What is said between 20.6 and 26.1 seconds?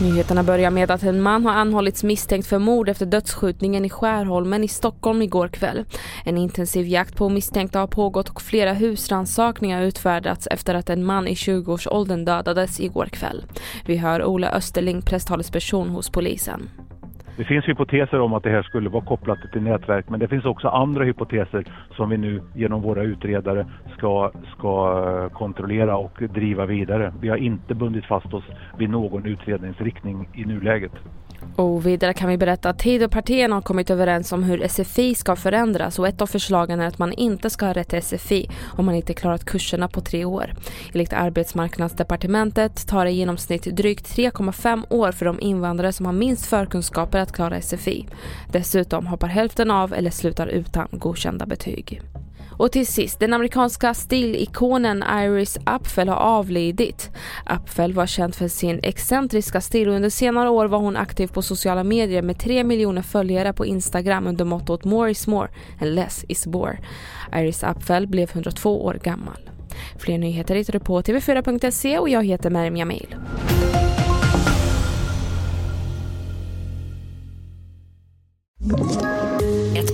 andra hypoteser som vi nu genom våra utredare ska, ska kontrollera